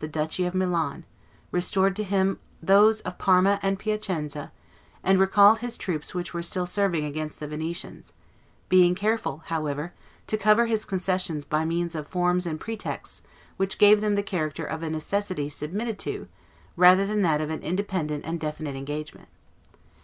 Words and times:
the 0.00 0.08
duchy 0.08 0.44
of 0.44 0.56
Milan, 0.56 1.04
restored 1.52 1.94
to 1.94 2.02
him 2.02 2.40
those 2.60 3.00
of 3.02 3.16
Parma 3.16 3.60
and 3.62 3.78
Piacenza, 3.78 4.50
and 5.04 5.20
recalled 5.20 5.60
his 5.60 5.78
troops 5.78 6.12
which 6.12 6.34
were 6.34 6.42
still 6.42 6.66
serving 6.66 7.04
against 7.04 7.38
the 7.38 7.46
Venetians; 7.46 8.12
being 8.68 8.96
careful, 8.96 9.42
however, 9.46 9.92
to 10.26 10.36
cover 10.36 10.66
his 10.66 10.84
concessions 10.84 11.44
by 11.44 11.64
means 11.64 11.94
of 11.94 12.08
forms 12.08 12.44
and 12.44 12.58
pretexts 12.58 13.22
which 13.56 13.78
gave 13.78 14.00
them 14.00 14.16
the 14.16 14.24
character 14.24 14.64
of 14.64 14.82
a 14.82 14.90
necessity 14.90 15.48
submitted 15.48 15.96
to 16.00 16.26
rather 16.74 17.06
than 17.06 17.22
that 17.22 17.40
of 17.40 17.50
an 17.50 17.62
independent 17.62 18.24
and 18.24 18.40
definite 18.40 18.74
engagement. 18.74 19.28